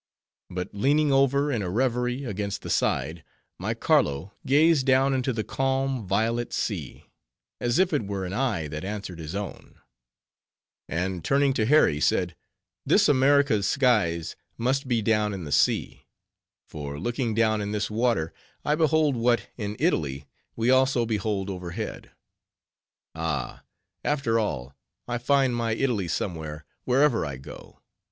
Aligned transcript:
But 0.49 0.69
leaning 0.73 1.11
over, 1.13 1.51
in 1.51 1.61
a 1.61 1.69
reverie, 1.69 2.23
against 2.23 2.63
the 2.63 2.71
side, 2.71 3.23
my 3.59 3.75
Carlo 3.75 4.33
gazed 4.47 4.87
down 4.87 5.13
into 5.13 5.31
the 5.31 5.43
calm, 5.43 6.07
violet 6.07 6.53
sea, 6.53 7.05
as 7.59 7.77
if 7.77 7.93
it 7.93 8.07
were 8.07 8.25
an 8.25 8.33
eye 8.33 8.67
that 8.67 8.83
answered 8.83 9.19
his 9.19 9.35
own; 9.35 9.75
and 10.89 11.23
turning 11.23 11.53
to 11.53 11.67
Harry, 11.67 12.01
said, 12.01 12.35
"This 12.83 13.07
America's 13.07 13.67
skies 13.67 14.35
must 14.57 14.87
be 14.87 15.03
down 15.03 15.35
in 15.35 15.43
the 15.43 15.51
sea; 15.51 16.07
for, 16.67 16.97
looking 16.99 17.35
down 17.35 17.61
in 17.61 17.71
this 17.71 17.91
water, 17.91 18.33
I 18.65 18.73
behold 18.73 19.15
what, 19.15 19.49
in 19.55 19.75
Italy, 19.77 20.25
we 20.55 20.71
also 20.71 21.05
behold 21.05 21.47
overhead. 21.47 22.09
Ah! 23.13 23.61
after 24.03 24.39
all, 24.39 24.73
I 25.07 25.19
find 25.19 25.55
my 25.55 25.73
Italy 25.75 26.07
somewhere, 26.07 26.65
wherever 26.85 27.23
I 27.23 27.37
go. 27.37 27.81